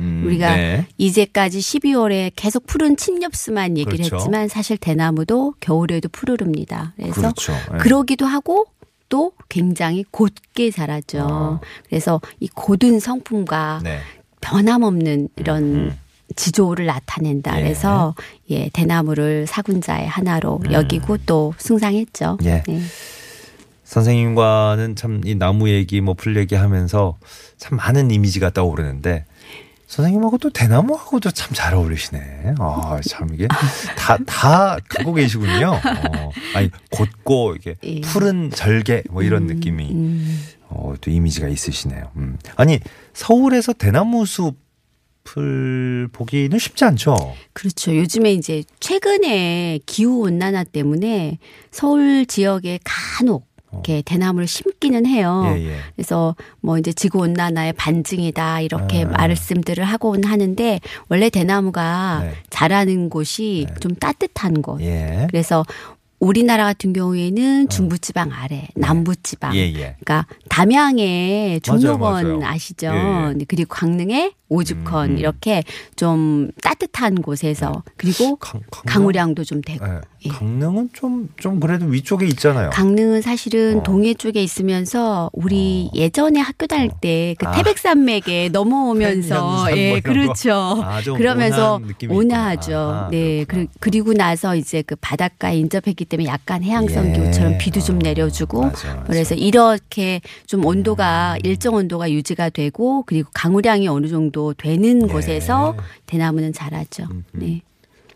음, 0.00 0.22
우리가 0.26 0.56
네. 0.56 0.86
이제까지 0.98 1.58
12월에 1.60 2.32
계속 2.34 2.66
푸른 2.66 2.96
침엽수만 2.96 3.76
얘기를 3.78 3.98
그렇죠. 3.98 4.16
했지만 4.16 4.48
사실 4.48 4.76
대나무도 4.76 5.54
겨울에도 5.60 6.08
푸르릅니다. 6.08 6.94
그래서 6.96 7.20
그렇죠. 7.20 7.52
예. 7.74 7.78
그러기도 7.78 8.26
하고 8.26 8.66
또 9.08 9.32
굉장히 9.48 10.04
곧게 10.10 10.70
자라죠. 10.70 11.26
어. 11.30 11.60
그래서 11.88 12.20
이 12.40 12.48
고든 12.48 13.00
성품과 13.00 13.80
네. 13.84 14.00
변함없는 14.40 15.28
이런 15.36 15.62
음. 15.62 15.98
지조를 16.36 16.86
나타낸다. 16.86 17.58
예. 17.58 17.62
그래서 17.64 18.14
예 18.50 18.70
대나무를 18.72 19.46
사군자의 19.48 20.06
하나로 20.08 20.60
여기고 20.70 21.18
또 21.26 21.52
숭상했죠. 21.58 22.38
음. 22.40 22.46
예. 22.46 22.62
네. 22.66 22.80
선생님과는 23.84 24.94
참 24.96 25.20
이 25.24 25.34
나무 25.34 25.68
얘기 25.68 26.00
뭐 26.00 26.14
풀 26.14 26.36
얘기 26.36 26.54
하면서 26.54 27.18
참 27.56 27.76
많은 27.78 28.10
이미지가 28.10 28.50
떠오르는데 28.50 29.24
선생님하고 29.90 30.38
또 30.38 30.50
대나무하고도 30.50 31.32
참 31.32 31.50
잘 31.52 31.74
어울리시네. 31.74 32.54
아, 32.58 33.00
참 33.08 33.28
이게 33.34 33.48
다, 33.98 34.16
다 34.24 34.78
갖고 34.88 35.12
계시군요. 35.12 35.72
어, 35.72 36.30
아니, 36.54 36.70
곧고 36.90 37.56
이게 37.56 37.74
예. 37.82 38.00
푸른 38.00 38.50
절개 38.50 39.02
뭐 39.10 39.22
이런 39.24 39.46
느낌이 39.46 39.90
음, 39.90 40.42
어, 40.68 40.94
또 41.00 41.10
이미지가 41.10 41.48
있으시네요. 41.48 42.12
음. 42.16 42.38
아니, 42.54 42.78
서울에서 43.14 43.72
대나무 43.72 44.24
숲을 44.26 46.08
보기는 46.12 46.56
쉽지 46.56 46.84
않죠. 46.84 47.16
그렇죠. 47.52 47.94
요즘에 47.96 48.32
이제 48.32 48.62
최근에 48.78 49.80
기후 49.86 50.20
온난화 50.20 50.64
때문에 50.64 51.38
서울 51.72 52.26
지역에 52.26 52.78
간혹 52.84 53.49
이렇게 53.72 54.02
대나무를 54.02 54.46
심기는 54.46 55.06
해요. 55.06 55.44
어. 55.46 55.56
예, 55.56 55.68
예. 55.68 55.76
그래서 55.94 56.34
뭐 56.60 56.78
이제 56.78 56.92
지구 56.92 57.20
온난화의 57.20 57.74
반증이다 57.74 58.60
이렇게 58.62 59.04
아. 59.04 59.08
말씀들을 59.08 59.84
하곤 59.84 60.24
하는데 60.24 60.80
원래 61.08 61.30
대나무가 61.30 62.20
네. 62.24 62.34
자라는 62.50 63.10
곳이 63.10 63.66
좀 63.80 63.94
따뜻한 63.94 64.62
곳. 64.62 64.80
예. 64.80 65.26
그래서 65.30 65.64
우리나라 66.20 66.64
같은 66.64 66.92
경우에는 66.92 67.70
중부지방 67.70 68.30
아래, 68.32 68.68
남부지방. 68.76 69.52
어. 69.52 69.54
예, 69.54 69.60
예. 69.60 69.96
그러니까 70.00 70.26
담양의 70.50 71.60
맞아요. 72.26 72.40
아시죠? 72.44 72.88
예, 72.88 73.34
예. 73.40 73.44
그리고 73.48 73.74
강릉의 73.74 74.34
오죽헌 74.50 75.12
음. 75.12 75.18
이렇게 75.18 75.62
좀 75.96 76.50
따뜻한 76.62 77.22
곳에서 77.22 77.82
그리고 77.96 78.36
강, 78.36 78.60
강릉? 78.70 78.84
강우량도 78.84 79.44
좀 79.44 79.62
되고. 79.62 79.84
예. 80.24 80.28
예. 80.28 80.28
강릉은 80.28 80.90
좀, 80.92 81.28
좀 81.38 81.60
그래도 81.60 81.86
위쪽에 81.86 82.26
있잖아요. 82.26 82.70
강릉은 82.70 83.22
사실은 83.22 83.78
어. 83.78 83.82
동해 83.82 84.12
쪽에 84.14 84.42
있으면서 84.42 85.30
우리 85.32 85.90
예전에 85.94 86.40
학교 86.40 86.66
다닐 86.66 86.90
때그 87.00 87.46
아. 87.46 87.52
태백산맥에 87.52 88.50
넘어오면서 88.52 89.64
뭐예 89.64 90.00
거. 90.00 90.12
그렇죠. 90.12 90.82
아, 90.84 91.00
좀 91.00 91.16
그러면서 91.16 91.80
온화하죠. 92.08 92.76
아, 92.76 93.08
네. 93.10 93.44
그렇구나. 93.44 93.46
그리- 93.46 93.68
그리고 93.80 94.12
나서 94.12 94.56
이제 94.56 94.82
그 94.82 94.94
바닷가에 94.96 95.56
인접했기 95.58 96.04
때문에 96.04 96.28
약간 96.28 96.62
해양성 96.62 97.08
예. 97.08 97.12
기후처럼 97.12 97.58
비도 97.58 97.80
좀 97.80 97.96
어, 97.96 97.98
내려주고 98.02 98.62
맞아, 98.62 98.88
맞아. 98.94 99.04
그래서 99.04 99.34
이렇게 99.34 100.20
좀 100.46 100.64
온도가 100.64 101.38
일정 101.44 101.74
온도가 101.74 102.10
유지가 102.10 102.50
되고 102.50 103.02
그리고 103.06 103.30
강우량이 103.34 103.88
어느 103.88 104.06
정도 104.08 104.54
되는 104.54 105.02
예. 105.08 105.12
곳에서 105.12 105.76
대나무는 106.06 106.52
자라죠. 106.52 107.04
음흠. 107.10 107.22
네. 107.32 107.62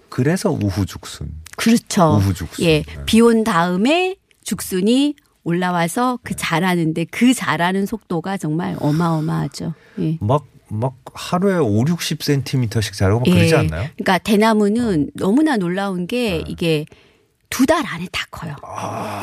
그래서 0.08 0.50
우후죽순. 0.50 1.28
그렇죠. 1.56 2.16
우후죽순. 2.18 2.64
예. 2.64 2.82
네. 2.82 3.04
비온 3.06 3.44
다음에 3.44 4.16
죽순이 4.44 5.14
올라와서 5.44 6.18
그 6.23 6.34
자라는데 6.34 7.04
그 7.11 7.34
자라는 7.34 7.87
속도가 7.87 8.37
정말 8.38 8.76
어마어마하죠. 8.80 9.75
예. 10.00 10.16
막, 10.20 10.44
막 10.68 10.94
하루에 11.14 11.56
5, 11.56 11.84
60cm씩 11.84 12.94
자라고 12.94 13.20
막 13.20 13.25
그러지 13.26 13.54
않나요? 13.54 13.88
그러니까 13.96 14.18
대나무는 14.18 15.11
너무나 15.14 15.56
놀라운 15.56 16.06
게 16.06 16.38
네. 16.38 16.44
이게 16.49 16.87
두 17.50 17.66
달 17.66 17.87
안에 17.87 18.08
다 18.11 18.26
커요. 18.32 18.56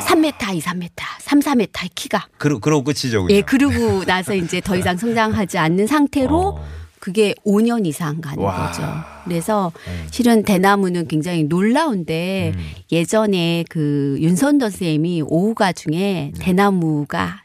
3m, 0.06 0.54
2, 0.56 0.60
3m, 0.60 0.88
3, 1.20 1.40
4m의 1.40 1.90
키가. 1.94 2.28
그러, 2.38 2.58
그러고 2.60 2.84
끝이죠. 2.84 3.24
그냥. 3.24 3.30
예, 3.36 3.42
그러고 3.42 4.04
나서 4.06 4.34
이제 4.34 4.58
더 4.62 4.74
이상 4.74 4.96
성장하지 4.96 5.58
않는 5.58 5.86
상태로 5.86 6.38
어. 6.56 6.64
그게 7.02 7.34
5년 7.44 7.84
이상 7.84 8.20
가는 8.20 8.40
와. 8.44 8.68
거죠. 8.68 8.82
그래서 9.24 9.72
네. 9.86 10.06
실은 10.12 10.44
대나무는 10.44 11.08
굉장히 11.08 11.42
놀라운데 11.42 12.52
음. 12.54 12.60
예전에 12.92 13.64
그 13.68 14.16
윤선도 14.20 14.70
쌤이 14.70 15.22
오후가 15.26 15.72
중에 15.72 16.30
네. 16.32 16.32
대나무가 16.38 17.42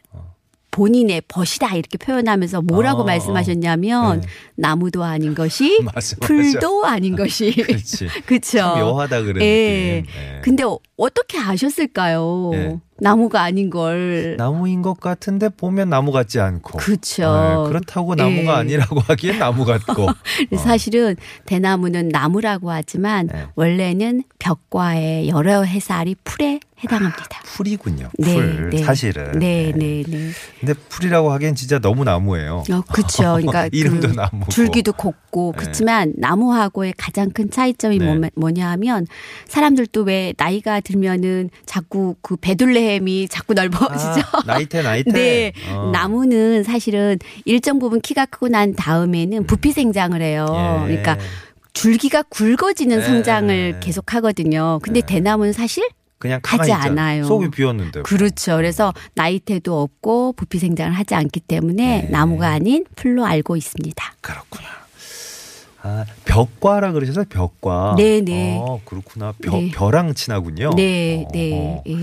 본인의 0.69 1.23
벗이다 1.27 1.73
이렇게 1.75 1.97
표현하면서 1.97 2.61
뭐라고 2.61 3.01
어, 3.01 3.05
말씀하셨냐면 3.05 4.21
네. 4.21 4.27
나무도 4.57 5.03
아닌 5.03 5.33
것이 5.33 5.81
맞아, 5.81 5.95
맞아. 5.95 6.15
풀도 6.27 6.85
아닌 6.85 7.15
것이. 7.15 7.51
그렇죠. 8.27 8.57
참 8.59 8.79
묘하다 8.79 9.23
그런 9.23 9.41
예. 9.41 10.03
느낌. 10.05 10.13
예. 10.21 10.41
근데 10.43 10.63
어- 10.65 10.77
어떻게 10.97 11.39
아셨을까요? 11.39 12.51
예. 12.53 12.79
나무가 12.99 13.43
아닌 13.43 13.69
걸. 13.69 14.35
나무인 14.37 14.81
것 14.81 14.99
같은데 14.99 15.49
보면 15.49 15.89
나무 15.89 16.11
같지 16.11 16.39
않고. 16.39 16.79
그렇죠. 16.79 17.23
예, 17.23 17.69
그렇다고 17.69 18.15
나무가 18.15 18.53
예. 18.53 18.57
아니라고 18.59 18.99
하기엔 19.01 19.39
나무 19.39 19.65
같고. 19.65 20.07
그래서 20.49 20.63
사실은 20.63 21.15
대나무는 21.45 22.09
나무라고 22.09 22.71
하지만 22.71 23.27
네. 23.27 23.45
원래는 23.55 24.23
벼과의 24.39 25.29
여러해살이 25.29 26.15
풀에 26.23 26.59
해당합니다. 26.83 27.41
풀이군요. 27.43 28.09
네, 28.19 28.35
풀. 28.35 28.69
네. 28.69 28.83
사실은. 28.83 29.39
네, 29.39 29.67
예. 29.67 29.71
네, 29.71 30.03
네. 30.07 30.29
근데 30.59 30.73
풀이라고 30.89 31.31
하기엔 31.31 31.55
진짜 31.55 31.79
너무 31.79 32.03
나무예요. 32.03 32.63
어, 32.71 32.81
그렇죠. 32.91 33.37
그러니까 33.41 33.67
이름도 33.71 34.09
그 34.09 34.13
나무고. 34.13 34.51
줄기도 34.51 34.93
곧고 34.93 35.53
네. 35.55 35.59
그렇지만 35.59 36.13
나무하고의 36.17 36.93
가장 36.95 37.31
큰 37.31 37.49
차이점이 37.49 37.97
네. 37.97 38.15
뭐, 38.15 38.29
뭐냐 38.35 38.69
하면 38.71 39.07
사람들도 39.47 40.03
왜 40.03 40.33
나이가 40.37 40.79
들면은 40.79 41.49
자꾸 41.65 42.15
그 42.21 42.35
배둘레햄이 42.35 43.27
자꾸 43.27 43.53
넓어지죠. 43.53 44.21
아, 44.31 44.41
나이테 44.45 44.81
나이테. 44.81 45.11
네. 45.13 45.53
어. 45.71 45.91
나무는 45.91 46.63
사실은 46.63 47.19
일정 47.45 47.79
부분 47.79 48.01
키가 48.01 48.25
크고 48.27 48.47
난 48.47 48.73
다음에는 48.75 49.45
부피 49.45 49.71
생장을 49.71 50.19
해요. 50.21 50.45
예. 50.49 50.87
그러니까 50.87 51.17
줄기가 51.73 52.23
굵어지는 52.23 52.99
네. 52.99 53.05
성장을 53.05 53.79
계속 53.79 54.13
하거든요. 54.15 54.79
근데 54.81 55.01
네. 55.01 55.05
대나무는 55.05 55.53
사실 55.53 55.87
그냥 56.19 56.39
하지 56.43 56.71
있잖아. 56.71 56.85
않아요. 56.85 57.25
속이 57.25 57.51
비었는데. 57.51 58.01
그렇죠. 58.01 58.55
그래서 58.55 58.93
나이테도 59.13 59.79
없고 59.79 60.33
부피 60.33 60.57
생장을 60.57 60.91
하지 60.93 61.13
않기 61.13 61.41
때문에 61.41 62.01
네. 62.03 62.07
나무가 62.09 62.49
아닌 62.49 62.85
풀로 62.95 63.25
알고 63.25 63.55
있습니다. 63.55 64.13
그렇구나. 64.21 64.65
아, 65.83 66.05
벽과라 66.25 66.91
그러셔서 66.91 67.23
벽과. 67.29 67.95
네, 67.97 68.21
네. 68.21 68.57
어, 68.59 68.81
그렇구나. 68.83 69.33
벼, 69.41 69.51
네. 69.51 69.71
벼랑 69.71 70.15
친하군요. 70.15 70.71
네, 70.75 71.23
어, 71.25 71.31
네. 71.31 71.51
어. 71.53 71.83
예. 71.87 71.95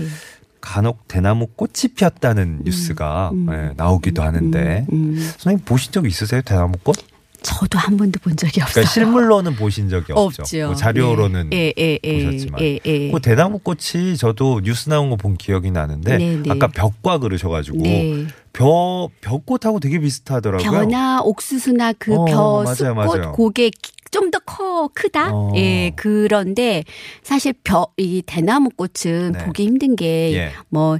간혹 0.65 1.07
대나무 1.07 1.45
꽃이 1.55 1.93
피었다는 1.95 2.61
뉴스가 2.63 3.29
음. 3.33 3.47
예, 3.51 3.73
나오기도 3.77 4.23
하는데 4.23 4.85
음, 4.91 4.95
음. 5.15 5.15
선생님 5.37 5.63
보신 5.63 5.91
적 5.91 6.05
있으세요 6.07 6.41
대나무 6.41 6.73
꽃? 6.83 6.95
저도 7.43 7.77
한 7.77 7.95
번도 7.95 8.19
본 8.21 8.35
적이 8.35 8.61
없어요. 8.61 8.73
그러니까 8.73 8.91
실물로는 8.91 9.55
보신 9.55 9.87
적이 9.87 10.13
없죠. 10.13 10.41
없죠. 10.41 10.65
뭐 10.65 10.73
자료로는 10.75 11.51
예, 11.53 11.71
예, 11.77 11.99
예, 12.03 12.25
보셨지만. 12.25 12.59
예, 12.61 12.79
예. 12.83 13.11
그 13.11 13.19
대나무 13.21 13.59
꽃이 13.59 14.17
저도 14.17 14.61
뉴스 14.63 14.89
나온 14.89 15.11
거 15.11 15.15
본 15.15 15.37
기억이 15.37 15.69
나는데 15.69 16.17
네, 16.17 16.35
네. 16.37 16.49
아까 16.49 16.65
벽과 16.67 17.19
그러셔가지고 17.19 17.77
네. 17.83 18.25
벼 18.51 19.09
벽꽃하고 19.21 19.79
되게 19.79 19.99
비슷하더라고요. 19.99 20.71
벼나 20.71 21.21
옥수수나 21.21 21.93
그 21.99 22.15
어, 22.15 22.25
벼 22.25 22.63
맞아요, 22.63 22.95
맞아요. 22.95 23.31
고게 23.33 23.69
좀 24.15 24.31
더 24.31 24.39
커 24.45 24.89
크다. 24.93 25.31
어. 25.33 25.51
예, 25.55 25.91
그런데 25.95 26.83
사실 27.21 27.53
벼 27.63 27.87
이 27.97 28.21
대나무 28.25 28.69
꽃은 28.69 29.33
네. 29.33 29.45
보기 29.45 29.65
힘든 29.65 29.95
게 29.95 30.33
예. 30.33 30.51
뭐 30.69 30.97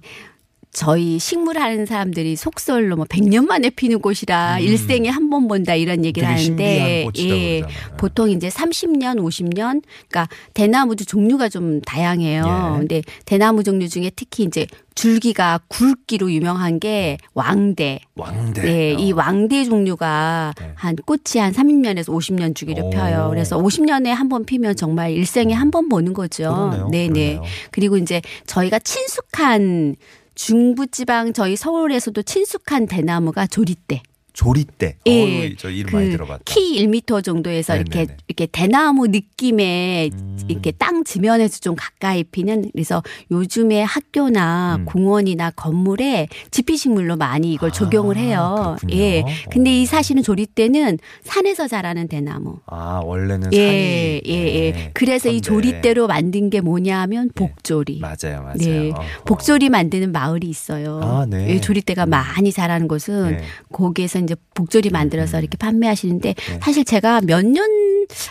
저희 0.75 1.20
식물 1.20 1.58
하는 1.58 1.86
사람들이 1.86 2.36
속설로 2.36 2.98
뭐 2.98 3.05
100년 3.05 3.46
만에 3.48 3.70
피는 3.70 4.00
꽃이라 4.01 4.58
음. 4.58 4.62
일생에 4.62 5.08
한 5.10 5.29
번 5.29 5.48
본다 5.48 5.74
이런 5.74 6.03
얘기를 6.05 6.27
하는데 6.27 6.63
예. 6.63 7.05
그러잖아요. 7.05 7.67
보통 7.98 8.29
이제 8.29 8.48
30년, 8.50 9.15
50년 9.17 9.82
그러니까 10.10 10.27
대나무도 10.53 11.05
종류가 11.05 11.50
좀 11.50 11.79
다양해요. 11.82 12.44
예. 12.46 12.77
근데 12.79 13.01
대나무 13.25 13.63
종류 13.63 13.88
중에 13.89 14.12
특히 14.15 14.44
이제 14.44 14.67
줄기가 14.94 15.60
굵기로 15.70 16.32
유명한 16.32 16.79
게 16.79 17.17
왕대. 17.34 18.00
왕대. 18.15 18.62
네, 18.62 18.96
이 19.00 19.12
어. 19.13 19.15
왕대 19.15 19.63
종류가 19.65 20.53
네. 20.60 20.72
한 20.75 20.96
꽃이 20.98 21.39
한 21.41 21.51
30년에서 21.53 22.05
50년 22.10 22.53
주기를 22.55 22.84
오. 22.84 22.89
펴요. 22.91 23.27
그래서 23.29 23.58
50년에 23.58 24.08
한 24.10 24.29
번 24.29 24.46
피면 24.46 24.75
정말 24.75 25.12
일생에 25.12 25.53
한 25.53 25.72
번 25.72 25.88
보는 25.89 26.13
거죠. 26.13 26.44
그러네요. 26.44 26.88
네, 26.91 27.08
네. 27.08 27.32
그러네요. 27.34 27.44
그리고 27.72 27.98
이제 27.98 28.22
저희가 28.46 28.79
친숙한 28.79 29.96
중부지방 30.36 31.34
저희 31.34 31.56
서울에서도 31.56 32.22
친숙한 32.24 32.86
대나무가 32.88 33.48
조리대. 33.48 34.04
조리대. 34.36 34.98
예. 35.08 35.48
어, 35.48 35.56
저 35.58 35.70
이름 35.70 35.94
많이 35.94 36.08
그 36.08 36.12
들어봤다. 36.12 36.44
키 36.46 36.86
1m 36.86 37.24
정도에서 37.24 37.75
이렇게 37.75 38.00
네네네. 38.00 38.18
이렇게 38.27 38.48
대나무 38.51 39.08
느낌의 39.08 40.12
음. 40.13 40.38
이렇게 40.50 40.72
땅 40.72 41.04
지면에서 41.06 41.60
좀 41.60 41.75
가까이 41.75 42.24
피는 42.24 42.70
그래서 42.74 43.01
요즘에 43.32 43.82
학교나 43.82 44.77
음. 44.80 44.86
공원이나 44.86 45.51
건물에 45.51 46.27
지피식물로 46.51 47.15
많이 47.15 47.54
이걸 47.54 47.70
아, 47.70 47.72
적용을 47.72 48.18
해요. 48.18 48.75
그렇군요. 48.80 49.01
예. 49.01 49.24
근데 49.50 49.70
어. 49.70 49.74
이 49.74 49.86
사실은 49.86 50.22
조리대는 50.22 51.00
산에서 51.24 51.68
자라는 51.68 52.10
대나무. 52.10 52.60
아 52.65 53.01
원래는 53.04 53.54
예, 53.54 53.58
산이 53.58 54.22
예, 54.27 54.56
예. 54.56 54.72
네. 54.72 54.92
그래서 54.94 55.30
이. 55.30 55.42
조리대로 55.46 56.08
만든 56.08 56.50
게 56.50 56.60
뭐냐면 56.60 57.30
복조리. 57.36 58.00
맞아요, 58.00 58.42
맞아요. 58.42 58.56
네. 58.58 58.92
어. 58.92 59.01
복조리 59.25 59.70
만드는 59.70 60.12
마을이 60.12 60.48
있어요. 60.48 61.00
아, 61.04 61.25
네. 61.30 61.50
예, 61.51 61.62
조리대가 61.62 62.06
많이 62.06 62.51
자라는 62.51 62.88
곳은 62.88 63.38
네. 63.38 63.44
거기에서 63.72 64.25
이제 64.25 64.36
복조리 64.53 64.89
만들어서 64.89 65.39
이렇게 65.39 65.58
판매하시는데 65.58 66.34
네. 66.34 66.60
사실 66.62 66.84
제가 66.84 67.22
몇 67.22 67.46
년, 67.46 67.63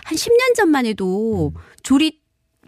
한 0.05 0.17
10년 0.17 0.55
전만 0.55 0.87
해도 0.87 1.53
조리, 1.83 2.21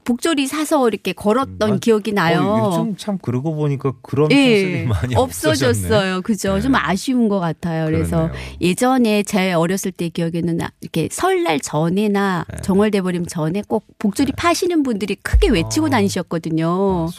복조리 0.06 0.46
사서 0.46 0.88
이렇게 0.88 1.12
걸었던 1.12 1.68
음. 1.68 1.70
맞- 1.74 1.80
기억이 1.80 2.12
나요. 2.12 2.40
어, 2.40 2.70
요즘 2.70 2.96
참 2.96 3.18
그러고 3.18 3.54
보니까 3.56 3.92
그런 4.02 4.30
예, 4.32 4.84
많이. 4.84 5.14
없어졌어요. 5.16 6.22
그죠. 6.22 6.54
네. 6.54 6.60
좀 6.62 6.74
아쉬운 6.76 7.28
것 7.28 7.40
같아요. 7.40 7.86
그래서 7.86 8.28
그러네요. 8.28 8.32
예전에 8.60 9.22
제 9.24 9.52
어렸을 9.52 9.90
때 9.92 10.08
기억에는 10.08 10.56
나- 10.56 10.70
이렇게 10.80 11.08
설날 11.10 11.58
전에나 11.60 12.46
네. 12.50 12.56
정월대 12.62 13.02
버림 13.02 13.26
전에 13.26 13.62
꼭 13.66 13.84
복조리 13.98 14.32
파시는 14.36 14.82
분들이 14.84 15.16
크게 15.16 15.48
외치고 15.48 15.86
아. 15.86 15.90
다니셨거든요. 15.90 17.06
맞아. 17.06 17.16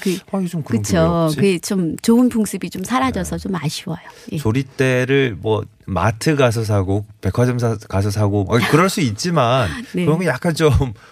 그, 0.00 0.18
아, 0.30 0.40
요즘 0.42 0.62
그런 0.62 0.82
그쵸. 0.82 1.28
네. 1.30 1.34
그게 1.36 1.58
좀 1.58 1.96
좋은 2.02 2.28
풍습이 2.28 2.68
좀 2.68 2.84
사라져서 2.84 3.38
좀 3.38 3.54
아쉬워요. 3.54 3.98
예. 4.32 4.36
조리대를 4.36 5.38
뭐 5.40 5.64
마트 5.86 6.34
가서 6.34 6.64
사고 6.64 7.06
백화점 7.20 7.58
사, 7.58 7.76
가서 7.88 8.10
사고 8.10 8.40
어, 8.48 8.58
그럴 8.70 8.88
수 8.88 9.00
있지만 9.00 9.68
네. 9.94 10.04
그러면 10.04 10.26
약간 10.26 10.52
좀 10.52 10.70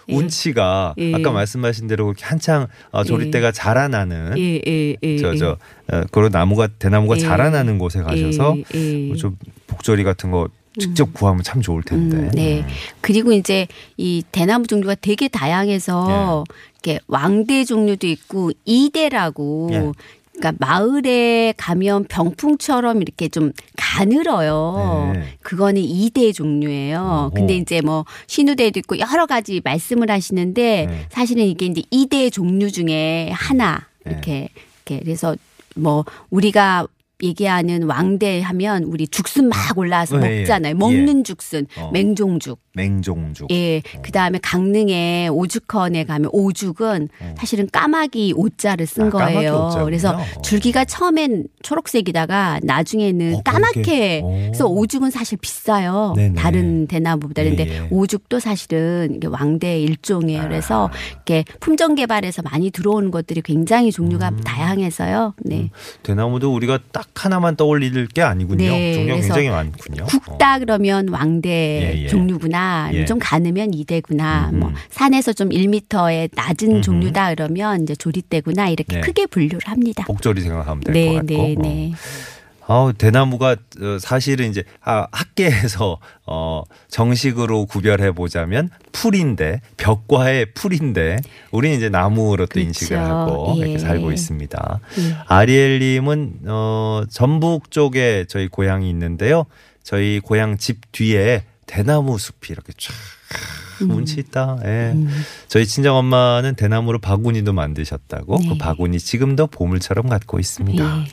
예. 0.08 0.14
운치가 0.14 0.94
예. 0.98 1.14
아까 1.14 1.30
말씀하신 1.30 1.86
대로 1.86 2.12
한창 2.20 2.66
어, 2.90 3.04
조리대가 3.04 3.52
자라나는 3.52 4.36
예, 4.36 4.60
예, 4.66 4.96
예. 5.02 5.18
저 5.18 5.32
예. 5.32 5.36
저 5.36 5.56
어, 5.92 6.02
그런 6.10 6.32
나무가 6.32 6.66
대나무가 6.66 7.16
예. 7.16 7.20
자라나는 7.20 7.78
곳에 7.78 8.02
가셔서 8.02 8.56
예, 8.74 8.78
예. 8.78 9.06
뭐좀 9.06 9.38
복조리 9.68 10.02
같은 10.02 10.30
거 10.30 10.48
직접 10.76 11.14
구하면 11.14 11.44
참 11.44 11.62
좋을 11.62 11.84
텐데. 11.84 12.16
음, 12.16 12.30
네. 12.32 12.66
그리고 13.00 13.32
이제 13.32 13.68
이 13.96 14.24
대나무 14.32 14.66
종류가 14.66 14.96
되게 14.96 15.28
다양해서 15.28 16.42
이렇게 16.72 16.98
왕대 17.06 17.64
종류도 17.64 18.08
있고 18.08 18.50
이대라고 18.64 19.70
예. 19.72 19.92
그러니까 20.36 20.52
마을에 20.58 21.54
가면 21.56 22.04
병풍처럼 22.04 23.02
이렇게 23.02 23.28
좀 23.28 23.52
가늘어요. 23.76 25.12
네. 25.14 25.36
그거는 25.42 25.80
이대 25.82 26.32
종류예요. 26.32 26.98
어허. 26.98 27.30
근데 27.34 27.56
이제 27.56 27.80
뭐 27.80 28.04
신우대도 28.26 28.80
있고 28.80 28.98
여러 28.98 29.26
가지 29.26 29.60
말씀을 29.62 30.10
하시는데 30.10 30.86
네. 30.86 31.06
사실은 31.10 31.44
이게 31.44 31.66
이제 31.66 31.82
이대 31.90 32.30
종류 32.30 32.70
중에 32.70 33.30
하나 33.32 33.86
네. 34.04 34.12
이렇게 34.12 34.48
이렇게 34.84 35.02
그래서 35.04 35.36
뭐 35.76 36.04
우리가 36.30 36.86
얘기하는 37.22 37.84
왕대 37.84 38.40
하면 38.40 38.84
우리 38.84 39.06
죽순 39.06 39.48
막 39.48 39.78
올라와서 39.78 40.18
네, 40.18 40.30
예. 40.30 40.38
먹잖아요. 40.40 40.74
먹는 40.74 41.24
죽순, 41.24 41.66
어. 41.78 41.90
맹종죽. 41.92 42.58
맹종죽. 42.74 43.50
예. 43.50 43.80
그 44.02 44.10
다음에 44.12 44.38
강릉에 44.42 45.28
오죽헌에 45.28 46.04
가면 46.04 46.30
오죽은 46.32 47.08
사실은 47.36 47.68
까마귀 47.70 48.34
오자를 48.36 48.86
쓴 48.86 49.04
어. 49.04 49.06
아, 49.06 49.10
거예요. 49.10 49.70
그래서 49.84 50.18
줄기가 50.42 50.84
처음엔 50.84 51.46
초록색이다가 51.62 52.60
나중에는 52.62 53.34
어, 53.36 53.42
까맣게. 53.44 54.20
오. 54.22 54.30
그래서 54.30 54.66
오죽은 54.66 55.10
사실 55.10 55.38
비싸요. 55.40 56.14
네네. 56.16 56.34
다른 56.34 56.86
대나무보다. 56.86 57.44
예, 57.44 57.56
예. 57.58 57.88
오죽도 57.90 58.40
사실은 58.40 59.14
이게 59.16 59.26
왕대 59.26 59.80
일종이에요. 59.80 60.42
아. 60.42 60.48
그래서 60.48 60.90
이렇게 61.12 61.44
품종 61.60 61.94
개발에서 61.94 62.42
많이 62.42 62.70
들어오는 62.70 63.10
것들이 63.10 63.42
굉장히 63.42 63.92
종류가 63.92 64.30
음. 64.30 64.40
다양해서요. 64.40 65.34
네. 65.44 65.70
대나무도 66.02 66.52
우리가 66.52 66.78
딱 66.92 67.06
하나만 67.14 67.56
떠올릴 67.56 68.06
게 68.08 68.22
아니군요. 68.22 68.56
네, 68.56 68.94
종류가 68.94 69.20
굉장히 69.20 69.48
많군요. 69.50 70.06
굵다 70.06 70.58
그러면 70.58 71.08
왕대 71.08 71.48
예, 71.48 72.02
예. 72.02 72.08
종류구나. 72.08 72.63
예. 72.92 73.04
좀 73.04 73.18
가느면 73.20 73.74
이대구나. 73.74 74.50
음흠. 74.50 74.56
뭐 74.56 74.72
산에서 74.90 75.32
좀 75.32 75.50
1m의 75.50 76.30
낮은 76.34 76.70
음흠. 76.70 76.80
종류다 76.82 77.34
그러면 77.34 77.82
이제 77.82 77.94
조리대구나 77.94 78.68
이렇게 78.68 78.96
네. 78.96 79.00
크게 79.00 79.26
분류를 79.26 79.60
합니다. 79.64 80.04
복조리 80.06 80.40
생각하면 80.40 80.80
될것 80.80 80.94
네, 80.94 81.14
같고. 81.14 81.26
네, 81.26 81.54
어. 81.58 81.62
네. 81.62 81.92
아우 82.66 82.92
대나무가 82.94 83.56
어, 83.80 83.98
사실은 84.00 84.48
이제 84.48 84.64
아, 84.82 85.06
학계에서 85.12 85.98
어 86.26 86.62
정식으로 86.88 87.66
구별해 87.66 88.12
보자면 88.12 88.70
풀인데 88.92 89.60
벽과의 89.76 90.52
풀인데 90.54 91.18
우리는 91.50 91.76
이제 91.76 91.88
나무로 91.90 92.46
또 92.46 92.52
그렇죠. 92.54 92.66
인식을 92.66 92.98
하고 92.98 93.54
예. 93.56 93.60
이렇게 93.60 93.78
살고 93.78 94.12
있습니다. 94.12 94.80
예. 94.98 95.16
아리엘님은 95.26 96.40
어 96.46 97.02
전북 97.10 97.70
쪽에 97.70 98.24
저희 98.28 98.48
고향이 98.48 98.88
있는데요. 98.88 99.44
저희 99.82 100.20
고향 100.20 100.56
집 100.56 100.90
뒤에 100.92 101.44
대나무 101.66 102.18
숲이 102.18 102.52
이렇게 102.52 102.72
쫙 102.78 102.92
음. 103.82 103.90
운치 103.90 104.20
있다. 104.20 104.58
예. 104.64 104.94
저희 105.48 105.66
친정 105.66 105.96
엄마는 105.96 106.54
대나무로 106.54 107.00
바구니도 107.00 107.52
만드셨다고 107.52 108.38
네. 108.38 108.48
그 108.50 108.58
바구니 108.58 108.98
지금도 108.98 109.48
보물처럼 109.48 110.08
갖고 110.08 110.38
있습니다. 110.38 110.84
예. 110.84 111.04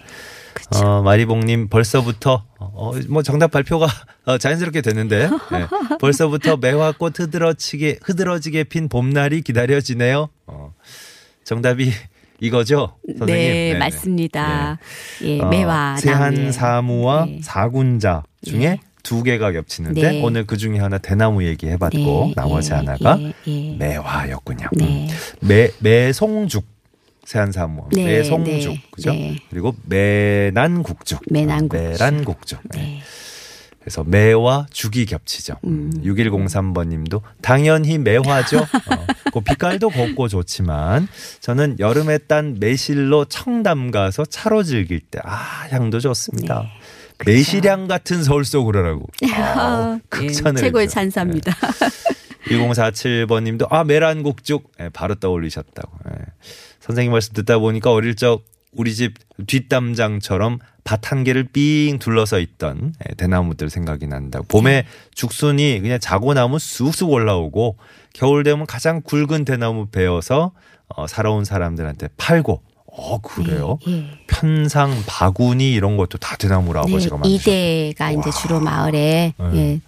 그렇죠. 0.54 0.86
어, 0.86 1.02
마리봉님 1.02 1.70
벌써부터 1.70 2.44
어, 2.60 2.92
뭐 3.10 3.24
정답 3.24 3.52
발표가 3.52 3.88
어, 4.26 4.38
자연스럽게 4.38 4.82
됐는데 4.82 5.30
네. 5.52 5.68
벌써부터 6.00 6.58
매화꽃 6.58 7.20
흐드러지게 7.20 8.00
흐드러지게 8.04 8.66
핀 8.66 8.90
봄날이 8.90 9.42
기다려지네요. 9.42 10.30
어, 10.48 10.74
정답이 11.46 11.92
이거죠, 12.42 12.98
선생님? 13.08 13.26
네, 13.28 13.50
네네. 13.74 13.80
맞습니다. 13.80 14.78
예, 15.24 15.40
어, 15.40 15.48
매화 15.48 15.96
세한 15.98 16.34
나무에. 16.34 16.52
사무와 16.52 17.26
네. 17.26 17.40
사군자 17.44 18.24
중에 18.44 18.60
네. 18.60 18.80
두 19.04 19.24
개가 19.24 19.52
겹치는데 19.52 20.02
네. 20.02 20.22
오늘 20.24 20.46
그 20.46 20.58
중에 20.58 20.80
하나 20.80 20.98
대나무 20.98 21.44
얘기해봤고 21.46 21.96
네, 21.98 22.34
나머지 22.36 22.72
예, 22.72 22.76
하나가 22.76 23.18
예, 23.20 23.34
예. 23.48 23.76
매화였군요. 23.78 24.68
네. 24.74 25.08
매 25.42 25.70
매송죽 25.80 26.66
세한사무 27.26 27.90
네, 27.94 28.04
매송죽 28.06 28.74
네, 28.74 28.84
그죠? 28.92 29.12
네. 29.12 29.38
그리고 29.50 29.76
매난국죽 29.86 31.22
매난국죽. 31.30 31.80
어, 31.80 31.90
매란국죽 31.90 32.60
네. 32.74 32.80
네. 32.82 33.02
그래서 33.80 34.04
매와 34.04 34.68
죽이 34.72 35.08
겹치죠. 35.08 35.56
음. 35.66 35.92
6103번님도 36.04 37.22
당연히 37.42 37.98
매화죠. 37.98 38.60
어, 38.62 39.06
그 39.34 39.40
빛깔도 39.42 39.90
곱고 39.90 40.28
좋지만 40.28 41.08
저는 41.40 41.78
여름에 41.80 42.20
딴 42.20 42.58
매실로 42.60 43.26
청담 43.26 43.90
가서 43.90 44.24
차로 44.26 44.62
즐길 44.64 45.00
때 45.00 45.20
아 45.24 45.68
향도 45.72 46.00
좋습니다. 46.00 46.70
네. 47.26 47.34
매실향 47.34 47.88
같은 47.88 48.24
서울 48.24 48.46
속으로라고. 48.46 49.06
아, 49.34 49.98
예, 49.98 50.02
극찬을 50.10 50.62
최고의 50.62 50.86
해주셨어요. 50.86 51.10
찬사입니다. 51.12 51.52
1047번님도 52.48 53.68
아 53.70 53.84
메란국죽 53.84 54.72
예, 54.80 54.90
바로 54.90 55.16
떠올리셨다고. 55.16 55.92
예. 56.10 56.26
선생님 56.80 57.12
말씀 57.12 57.34
듣다 57.34 57.60
보니까 57.60 57.92
어릴 57.92 58.16
적 58.16 58.44
우리 58.74 58.94
집 58.96 59.16
뒷담장처럼 59.46 60.60
밭 60.84 61.12
한 61.12 61.24
개를 61.24 61.44
삥 61.44 62.00
둘러서 62.00 62.40
있던 62.40 62.94
예, 63.08 63.14
대나무들 63.16 63.70
생각이 63.70 64.08
난다. 64.08 64.42
봄에 64.48 64.86
죽순이 65.14 65.80
그냥 65.82 66.00
자고 66.00 66.34
나면 66.34 66.58
쑥쑥 66.60 67.12
올라오고 67.12 67.78
겨울 68.14 68.44
되면 68.44 68.66
가장 68.66 69.02
굵은 69.02 69.46
대나무 69.46 69.88
베어서 69.88 70.54
어, 70.88 71.08
살아온 71.08 71.46
사람들한테 71.46 72.10
팔고 72.18 72.62
어 72.94 73.20
그래요? 73.22 73.80
예. 73.88 74.06
편상, 74.28 75.04
바구니 75.08 75.72
이런 75.74 75.98
것도 75.98 76.18
다 76.18 76.36
대나무로 76.36 76.80
아버지가 76.82 77.18
네. 77.24 77.30
이대가 77.30 78.12
이제 78.12 78.30
주로 78.42 78.60
마을에 78.60 79.34
네. 79.38 79.46
예, 79.56 79.80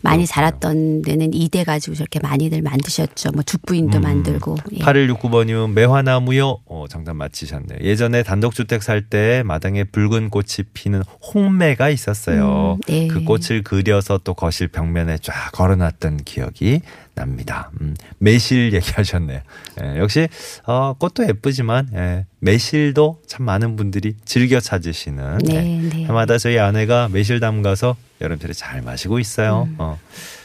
많이 0.00 0.24
그렇군요. 0.24 0.26
자랐던 0.26 1.02
데는 1.02 1.34
이대 1.34 1.64
가지고 1.64 1.96
저렇게 1.96 2.20
많이들 2.20 2.62
만드셨죠. 2.62 3.32
뭐 3.32 3.42
죽부인도 3.42 3.98
음. 3.98 4.02
만들고. 4.02 4.56
예. 4.74 4.78
8169번이면 4.78 5.72
매화나무요. 5.72 6.58
어, 6.66 6.84
정답 6.88 7.14
맞히셨네요. 7.16 7.80
예전에 7.82 8.22
단독주택 8.22 8.82
살 8.82 9.02
때 9.10 9.42
마당에 9.44 9.84
붉은 9.84 10.30
꽃이 10.30 10.66
피는 10.72 11.02
홍매가 11.34 11.90
있었어요. 11.90 12.74
음, 12.76 12.80
네. 12.86 13.08
그 13.08 13.24
꽃을 13.24 13.62
그려서 13.64 14.18
또 14.22 14.34
거실 14.34 14.68
벽면에 14.68 15.18
쫙 15.18 15.50
걸어놨던 15.52 16.18
기억이 16.24 16.80
납니다. 17.18 17.70
음, 17.80 17.94
매실 18.18 18.72
얘기하셨네요. 18.72 19.40
예, 19.82 19.98
역시 19.98 20.28
어, 20.64 20.94
꽃도 20.94 21.26
예쁘지만 21.26 21.88
예, 21.94 22.26
매실도 22.38 23.20
참 23.26 23.44
많은 23.44 23.76
분들이 23.76 24.14
즐겨 24.24 24.60
찾으시는 24.60 25.38
네, 25.38 25.54
예, 25.54 25.88
네. 25.88 26.04
해마다 26.04 26.38
저희 26.38 26.58
아내가 26.58 27.08
매실 27.08 27.40
담가서 27.40 27.96
여름철에 28.20 28.52
잘 28.52 28.82
마시고 28.82 29.18
있어요. 29.18 29.68
음. 29.70 29.74
어, 29.78 29.98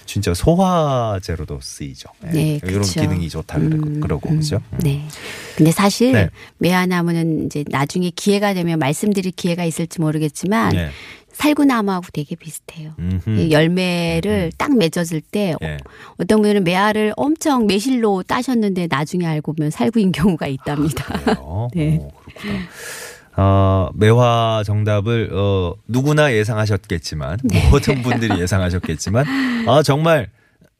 진짜 0.05 0.33
소화제로도 0.33 1.59
쓰이죠. 1.62 2.09
예, 2.25 2.31
네, 2.31 2.59
이런 2.63 2.81
그쵸. 2.81 3.01
기능이 3.01 3.29
좋다 3.29 3.59
그러고, 3.59 3.88
음, 3.88 3.99
그러고 4.01 4.29
음, 4.29 4.38
그죠? 4.38 4.62
음. 4.73 4.79
네. 4.79 5.07
근데 5.55 5.71
사실 5.71 6.12
네. 6.12 6.29
매화나무는 6.57 7.45
이제 7.45 7.63
나중에 7.67 8.09
기회가 8.09 8.53
되면 8.53 8.79
말씀드릴 8.79 9.31
기회가 9.31 9.63
있을지 9.63 10.01
모르겠지만 10.01 10.75
예. 10.75 10.89
살구나무하고 11.33 12.07
되게 12.13 12.35
비슷해요. 12.35 12.93
음흠. 12.99 13.29
이 13.39 13.51
열매를 13.51 14.51
딱 14.57 14.75
맺어질 14.77 15.21
때 15.21 15.55
예. 15.61 15.77
어떤 16.17 16.41
분은 16.41 16.63
매화를 16.63 17.13
엄청 17.17 17.67
매실로 17.67 18.23
따셨는데 18.23 18.87
나중에 18.89 19.25
알고 19.25 19.53
보면 19.53 19.71
살구인 19.71 20.11
경우가 20.13 20.47
있답니다. 20.47 21.03
그래요? 21.19 21.69
네. 21.75 21.97
오, 22.01 22.11
그렇구나. 22.23 22.59
어, 23.35 23.89
매화 23.95 24.61
정답을 24.65 25.31
어, 25.33 25.73
누구나 25.87 26.31
예상하셨겠지만 26.33 27.39
네. 27.43 27.67
모든 27.69 28.03
분들이 28.03 28.39
예상하셨겠지만 28.39 29.25
아 29.67 29.81
정말 29.81 30.29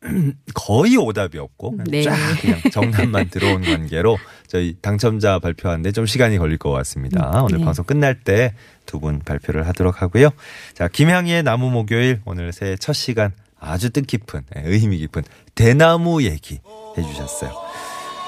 거의 0.54 0.98
오답이 0.98 1.38
없고 1.40 1.72
그냥 1.72 1.86
네. 1.90 2.04
쫙 2.04 2.16
그냥 2.42 2.60
정답만 2.72 3.30
들어온 3.30 3.62
관계로 3.64 4.18
저희 4.54 4.76
당첨자 4.84 5.40
발표하는데 5.40 5.92
좀 5.94 6.06
시간이 6.06 6.38
걸릴 6.38 6.60
것 6.60 6.70
같습니다. 6.70 7.42
오늘 7.44 7.58
네. 7.58 7.66
방송 7.66 7.84
끝날 7.86 8.14
때 8.20 8.54
두 8.86 9.00
분 9.00 9.18
발표를 9.20 9.66
하도록 9.70 10.00
하고요. 10.00 10.30
자 10.76 10.88
김향희의 10.88 11.42
나무 11.42 11.72
목요일 11.72 12.22
오늘 12.26 12.54
새해 12.54 12.76
첫 12.78 12.94
시간 12.94 13.32
아주 13.60 13.90
뜻깊은 13.90 14.42
예, 14.58 14.62
의미 14.66 15.00
깊은 15.00 15.24
대나무 15.56 16.22
얘기 16.24 16.60
해주셨어요. 16.98 17.52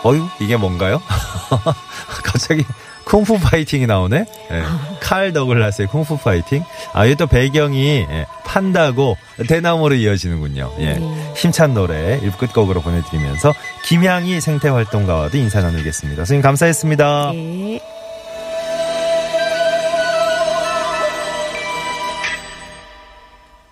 어유 0.06 0.26
이게 0.42 0.58
뭔가요? 0.58 1.00
갑자기 2.24 2.64
쿵푸 3.06 3.38
파이팅이 3.40 3.86
나오네. 3.86 4.26
예. 4.52 4.64
칼 5.00 5.32
더글라스의 5.32 5.88
쿵푸 5.90 6.18
파이팅. 6.18 6.64
아, 6.94 7.06
이게 7.06 7.14
또 7.16 7.28
배경이 7.28 7.86
예, 8.10 8.26
판다고 8.46 9.16
대나무로 9.48 9.94
이어지는군요. 9.96 10.74
예. 10.80 10.94
네. 10.96 11.25
힘찬 11.36 11.74
노래 11.74 12.20
일부 12.22 12.38
끝곡으로 12.38 12.82
보내드리면서 12.82 13.54
김향희 13.84 14.42
생태활동가와도 14.42 15.38
인사 15.38 15.62
나누겠습니다. 15.62 16.22
선생님 16.22 16.42
감사했습니다. 16.42 17.32
네. 17.34 17.80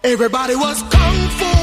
Everybody 0.05 0.55
was 0.55 0.83
kung 0.89 1.29
fu 1.37 1.62